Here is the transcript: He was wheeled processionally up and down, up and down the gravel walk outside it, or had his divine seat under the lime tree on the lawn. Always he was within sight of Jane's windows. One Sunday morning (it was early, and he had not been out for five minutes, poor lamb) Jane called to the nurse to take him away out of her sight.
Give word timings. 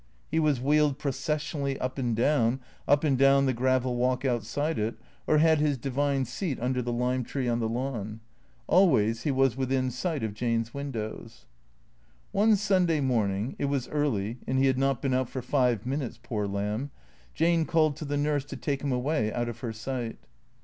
He 0.31 0.39
was 0.39 0.59
wheeled 0.59 0.97
processionally 0.97 1.79
up 1.79 1.99
and 1.99 2.15
down, 2.15 2.59
up 2.87 3.03
and 3.03 3.15
down 3.15 3.45
the 3.45 3.53
gravel 3.53 3.97
walk 3.97 4.25
outside 4.25 4.79
it, 4.79 4.95
or 5.27 5.37
had 5.37 5.59
his 5.59 5.77
divine 5.77 6.25
seat 6.25 6.59
under 6.59 6.81
the 6.81 6.91
lime 6.91 7.23
tree 7.23 7.47
on 7.47 7.59
the 7.59 7.69
lawn. 7.69 8.19
Always 8.65 9.21
he 9.21 9.29
was 9.29 9.55
within 9.55 9.91
sight 9.91 10.23
of 10.23 10.33
Jane's 10.33 10.73
windows. 10.73 11.45
One 12.31 12.55
Sunday 12.55 12.99
morning 12.99 13.55
(it 13.59 13.65
was 13.65 13.87
early, 13.89 14.39
and 14.47 14.57
he 14.57 14.65
had 14.65 14.79
not 14.79 15.03
been 15.03 15.13
out 15.13 15.29
for 15.29 15.43
five 15.43 15.85
minutes, 15.85 16.17
poor 16.23 16.47
lamb) 16.47 16.89
Jane 17.35 17.65
called 17.65 17.95
to 17.97 18.05
the 18.05 18.17
nurse 18.17 18.43
to 18.45 18.57
take 18.57 18.81
him 18.81 18.91
away 18.91 19.31
out 19.31 19.49
of 19.49 19.59
her 19.59 19.71
sight. 19.71 20.17